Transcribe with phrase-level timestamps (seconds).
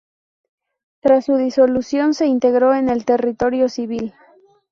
[1.01, 4.15] Tras su disolución se integró en el territorio civil.